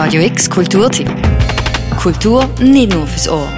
Radio 0.00 0.22
X 0.22 0.48
Kulturtipp. 0.48 1.10
Kultur 2.00 2.48
nicht 2.60 2.94
nur 2.94 3.04
fürs 3.04 3.28
Ohr. 3.28 3.48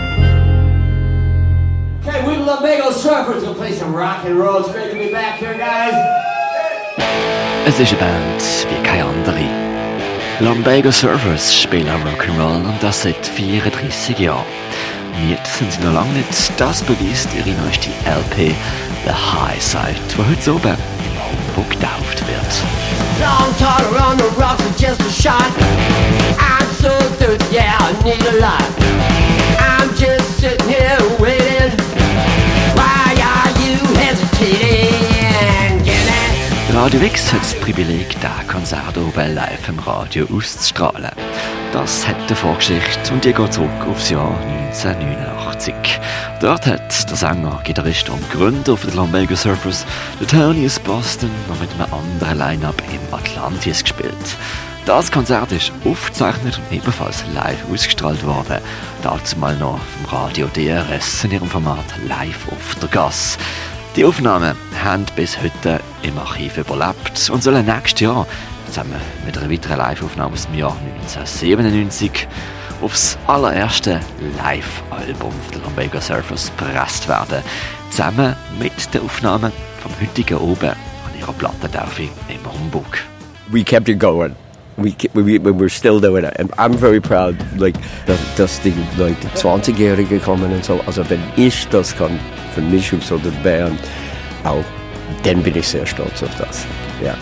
Okay, 2.02 2.24
we 2.24 2.38
Lumbago 2.38 2.90
Surfers 2.90 3.44
will 3.44 3.54
play 3.54 3.74
some 3.74 3.94
rock 3.94 4.24
and 4.24 4.38
roll. 4.38 4.60
It's 4.60 4.72
great 4.72 4.90
to 4.90 4.96
be 4.96 5.12
back 5.12 5.38
here, 5.38 5.52
guys. 5.52 5.92
Es 7.66 7.78
ist 7.78 7.92
eine 7.92 8.00
Band 8.00 8.42
wie 8.70 8.82
keine 8.82 9.04
andere. 9.04 9.44
Lumbago 10.40 10.90
Surfers 10.90 11.54
spielen 11.54 11.88
Rock'n'Roll 11.88 12.64
und 12.64 12.78
das 12.80 13.02
seit 13.02 13.26
34 13.26 14.18
Jahren. 14.18 14.46
Miet 15.22 15.46
sind 15.46 15.70
sie 15.70 15.84
noch 15.84 15.92
lange 15.92 16.14
nicht. 16.14 16.52
Das 16.56 16.82
beweist 16.82 17.28
ihre 17.36 17.54
neueste 17.60 17.90
LP, 18.06 18.54
The 19.04 19.12
High 19.12 19.62
Side, 19.62 20.00
die 20.10 20.16
heute 20.16 20.54
oben 20.54 20.89
Humbug 21.50 21.70
getauft 21.70 22.22
wird. 22.26 22.52
Long 23.20 23.56
taller 23.58 23.98
on 23.98 24.16
the 24.18 24.30
rocks 24.38 24.62
with 24.64 24.78
just 24.78 25.00
a 25.00 25.10
shot. 25.10 25.50
I'm 26.38 26.66
so 26.74 26.90
thirsty, 27.18 27.56
yeah, 27.56 27.76
I 27.78 27.92
need 28.04 28.24
a 28.26 28.38
lot. 28.40 28.62
I'm 29.58 29.88
just 29.96 30.38
sitting 30.38 30.68
here 30.68 30.98
waiting. 31.18 31.76
Why 32.74 33.16
are 33.20 33.50
you 33.60 33.76
hesitating? 33.98 34.90
Radio 36.72 37.00
X 37.00 37.32
hat 37.32 37.40
das 37.40 37.54
Privileg, 37.54 38.08
diesen 38.10 38.48
Konzert 38.48 38.96
oben 38.96 39.34
live 39.34 39.68
im 39.68 39.78
Radio 39.80 40.26
auszustrahlen. 40.32 41.29
Das 41.72 42.06
hat 42.06 42.16
eine 42.16 42.34
Vorgeschichte 42.34 43.12
und 43.12 43.24
die 43.24 43.32
geht 43.32 43.52
zurück 43.52 43.70
aufs 43.88 44.10
Jahr 44.10 44.36
1989. 44.40 45.72
Dort 46.40 46.66
hat 46.66 47.08
der 47.08 47.16
Sänger, 47.16 47.60
Gitarrist 47.62 48.10
und 48.10 48.28
Gründer 48.32 48.76
von 48.76 48.90
den 48.90 48.96
Lumbago 48.96 49.36
Surfers, 49.36 49.86
der 50.18 50.26
Tony 50.26 50.66
aus 50.66 50.80
Boston, 50.80 51.30
noch 51.48 51.60
mit 51.60 51.70
einem 51.74 51.92
anderen 51.92 52.38
Line-Up 52.38 52.82
im 52.92 53.14
Atlantis 53.14 53.84
gespielt. 53.84 54.36
Das 54.84 55.12
Konzert 55.12 55.52
ist 55.52 55.70
aufgezeichnet 55.84 56.58
und 56.58 56.76
ebenfalls 56.76 57.22
live 57.34 57.64
ausgestrahlt 57.72 58.26
worden. 58.26 58.58
Dazu 59.02 59.38
mal 59.38 59.56
noch 59.56 59.78
vom 59.78 60.18
Radio 60.18 60.48
DRS 60.48 61.22
in 61.22 61.30
ihrem 61.30 61.48
Format 61.48 61.84
Live 62.08 62.48
auf 62.50 62.74
der 62.80 62.88
Gas. 62.88 63.38
Die 63.94 64.04
Aufnahmen 64.04 64.56
haben 64.82 65.06
bis 65.14 65.40
heute 65.40 65.80
im 66.02 66.18
Archiv 66.18 66.56
überlebt 66.58 67.30
und 67.30 67.42
sollen 67.42 67.66
nächstes 67.66 68.00
Jahr 68.00 68.26
zusammen 68.70 69.00
mit 69.26 69.36
einer 69.36 69.50
weiteren 69.50 69.78
Live-Aufnahme 69.78 70.32
aus 70.32 70.46
dem 70.46 70.58
Jahr 70.58 70.76
1997 71.02 72.28
aufs 72.80 73.18
allererste 73.26 74.00
Live-Album 74.38 75.32
der 75.52 75.60
Lumbago 75.62 76.00
Surfers 76.00 76.52
gepresst 76.56 77.08
werden. 77.08 77.42
Zusammen 77.90 78.36
mit 78.58 78.94
den 78.94 79.02
Aufnahmen 79.02 79.52
vom 79.82 79.92
heutigen 80.00 80.38
Oben 80.38 80.70
an 80.70 81.18
ihrer 81.18 81.32
Plattentaufe 81.32 82.02
im 82.02 82.52
Humbug. 82.52 82.98
we 83.50 83.64
kept 83.64 83.88
it 83.88 83.98
going. 83.98 84.36
We, 84.76 84.96
we, 85.14 85.38
we 85.38 85.52
we're 85.52 85.68
still 85.68 86.00
doing 86.00 86.24
it. 86.24 86.34
And 86.38 86.50
I'm 86.52 86.74
very 86.74 87.00
proud, 87.00 87.36
like, 87.58 87.74
dass 88.36 88.60
die 88.62 88.72
Leute 88.96 89.26
20-Jährige 89.34 90.20
kommen 90.20 90.52
und 90.52 90.64
so. 90.64 90.80
Also 90.86 91.08
wenn 91.10 91.20
ich 91.36 91.66
das 91.68 91.96
kann, 91.96 92.18
für 92.54 92.62
mich 92.62 92.92
und 92.92 93.02
so 93.02 93.18
der 93.18 93.30
Band 93.42 93.80
auch, 94.44 94.64
dann 95.24 95.42
bin 95.42 95.56
ich 95.56 95.68
sehr 95.68 95.86
stolz 95.86 96.22
auf 96.22 96.34
das. 96.38 96.64
Ja. 97.04 97.16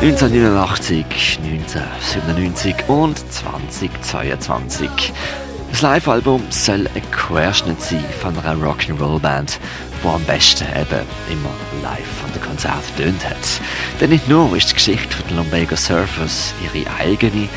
1989, 0.00 1.38
1997 1.42 2.88
und 2.88 3.18
2022. 3.30 5.12
Das 5.70 5.82
Live-Album 5.82 6.42
soll 6.50 6.88
ein 6.94 7.10
Querschnitt 7.12 7.80
sein 7.80 8.04
von 8.20 8.36
einer 8.38 8.60
Rock'n'Roll-Band, 8.60 9.60
die 10.02 10.08
am 10.08 10.24
besten 10.24 10.64
eben 10.64 11.06
immer 11.30 11.50
live 11.82 12.24
an 12.24 12.32
den 12.34 12.42
Konzerten 12.42 12.96
tönt 12.96 13.24
hat. 13.24 13.60
Denn 14.00 14.10
nicht 14.10 14.28
nur 14.28 14.56
ist 14.56 14.70
die 14.70 14.74
Geschichte 14.74 15.16
von 15.16 15.28
den 15.28 15.36
Lumbago 15.36 15.76
Surfers 15.76 16.52
ihre 16.64 16.84
eigene, 16.98 17.48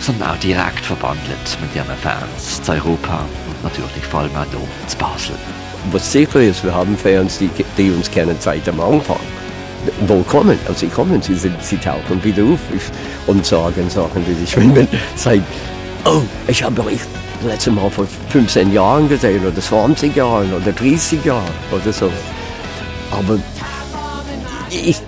sondern 0.00 0.30
auch 0.30 0.36
direkt 0.38 0.84
verbandelt 0.84 1.58
mit 1.60 1.74
ihren 1.76 1.96
Fans 1.98 2.62
zu 2.62 2.72
Europa 2.72 3.20
und 3.48 3.62
natürlich 3.62 4.04
vor 4.10 4.20
allem 4.20 4.34
auch 4.34 4.46
hier 4.50 4.88
zu 4.88 4.96
Basel. 4.96 5.36
Was 5.92 6.10
sicher 6.10 6.40
ist, 6.40 6.64
wir 6.64 6.74
haben 6.74 6.96
Fans, 6.96 7.38
die, 7.38 7.50
die 7.76 7.90
uns 7.90 8.10
kennen 8.10 8.36
seit 8.40 8.68
am 8.68 8.80
Anfang. 8.80 9.20
Willkommen, 10.06 10.58
also 10.66 10.80
sie 10.80 10.88
kommen, 10.88 11.22
sie, 11.22 11.34
sind, 11.34 11.62
sie 11.62 11.76
tauchen 11.76 12.22
wieder 12.24 12.42
auf 12.44 12.60
und 13.26 13.46
sagen 13.46 13.88
Sachen, 13.88 14.24
die 14.24 14.42
ich 14.42 14.56
wenn 14.56 14.88
sagen, 15.14 15.44
oh, 16.04 16.22
ich 16.48 16.62
habe 16.62 16.84
euch 16.84 17.00
letztes 17.44 17.72
Mal 17.72 17.90
vor 17.90 18.06
15 18.30 18.72
Jahren 18.72 19.08
gesehen 19.08 19.46
oder 19.46 19.60
20 19.60 20.14
Jahren 20.16 20.52
oder 20.52 20.72
30 20.72 21.24
Jahren 21.24 21.44
oder 21.70 21.92
so. 21.92 22.10
Aber 23.10 23.38
ich, 24.70 25.00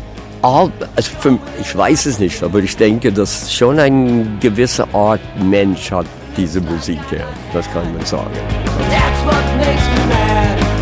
also 0.42 1.10
für, 1.18 1.38
ich 1.60 1.76
weiß 1.76 2.06
es 2.06 2.18
nicht, 2.18 2.42
aber 2.42 2.60
ich 2.60 2.76
denke, 2.76 3.12
dass 3.12 3.52
schon 3.52 3.78
eine 3.78 4.26
gewisse 4.40 4.86
Art 4.94 5.20
Mensch 5.42 5.90
hat 5.90 6.06
diese 6.36 6.60
Musik 6.60 7.00
her. 7.10 7.26
Das 7.52 7.70
kann 7.72 7.92
man 7.92 8.04
sagen. 8.06 8.30
That's 8.90 9.24
what 9.24 9.44
makes 9.58 9.84
me 9.88 10.06
mad. 10.08 10.79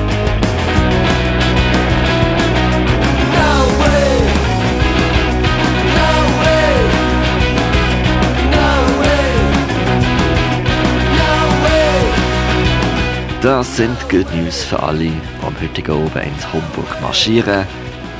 Das 13.41 13.77
sind 13.77 13.97
Good 14.09 14.27
News 14.35 14.65
für 14.65 14.83
alle, 14.83 15.05
die 15.05 15.13
am 15.47 15.55
heutigen 15.61 15.93
Oben 15.93 16.23
ins 16.23 16.53
Homburg 16.53 17.01
marschieren. 17.01 17.65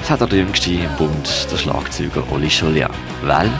Das 0.01 0.11
hat 0.11 0.31
der 0.31 0.39
jüngste 0.39 0.71
im 0.71 0.95
Bund, 0.97 1.49
der 1.51 1.57
Schlagzeuger 1.57 2.23
Oli 2.31 2.47
Julia. 2.47 2.89
Weil 3.23 3.51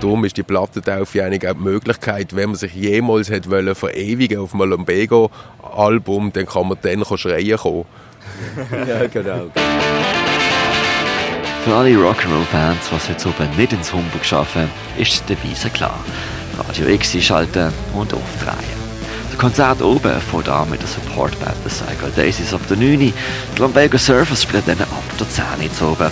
Darum 0.00 0.24
ist 0.24 0.36
die 0.36 0.42
Plattentaufe 0.42 1.22
eigentlich 1.22 1.46
auch 1.46 1.52
die 1.52 1.60
Möglichkeit, 1.60 2.34
wenn 2.34 2.48
man 2.50 2.56
sich 2.56 2.72
jemals 2.74 3.30
hat 3.30 3.48
wollen, 3.50 3.74
verewigen 3.74 4.38
auf 4.38 4.54
einem 4.54 4.70
Lumbago-Album, 4.70 6.32
dann 6.32 6.46
kann 6.46 6.68
man 6.68 6.78
dann 6.80 7.04
schreien 7.18 7.58
kommen. 7.58 7.84
Ja, 8.88 9.06
genau. 9.06 9.50
für 11.64 11.74
alle 11.74 11.90
Rock'n'Roll-Fans, 11.90 12.88
die 12.90 13.12
heute 13.12 13.28
oben 13.28 13.56
nicht 13.56 13.72
ins 13.74 13.92
Homburg 13.92 14.24
schaffen, 14.24 14.68
ist 14.98 15.22
der 15.28 15.36
Weise 15.44 15.70
klar. 15.70 16.00
Radio 16.58 16.88
X 16.88 17.14
einschalten 17.14 17.72
und 17.94 18.12
aufdrehen. 18.14 18.81
Konzert 19.42 19.82
oben 19.82 20.20
fängt 20.20 20.48
an 20.48 20.70
mit 20.70 20.80
der 20.80 20.88
Supportband 20.88 21.56
The 21.64 21.68
Psycho 21.68 22.06
Daisies 22.14 22.54
ab 22.54 22.60
der 22.68 22.76
9. 22.76 22.96
Die 23.00 23.12
Lumbago 23.58 23.98
Surfers 23.98 24.44
spielen 24.44 24.62
dann 24.66 24.80
ab 24.82 25.02
der 25.18 25.28
10 25.28 25.44
Uhr 25.80 25.90
oben 25.90 26.10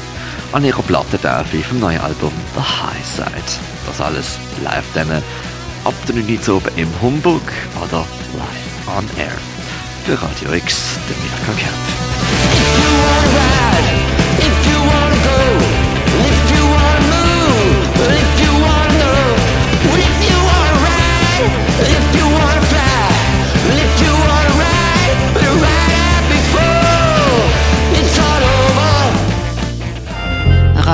an 0.53 0.65
ihrer 0.65 0.83
Plattentaufe 0.83 1.59
vom 1.59 1.79
neuen 1.79 2.01
Album 2.01 2.33
The 2.57 2.61
High 2.61 3.07
Side. 3.07 3.61
Das 3.87 4.01
alles 4.01 4.37
live 4.65 4.85
dann 4.95 5.23
ab 5.85 5.95
der 6.09 6.17
9 6.17 6.41
Uhr 6.49 6.57
oben 6.57 6.71
im 6.75 6.89
Humbug 7.01 7.43
oder 7.81 8.05
live 8.35 8.99
on 8.99 9.07
air. 9.17 9.31
Für 10.05 10.21
Radio 10.21 10.53
X, 10.53 10.99
der 11.09 11.17
Mirka 11.17 11.53
Kempf. 11.63 12.90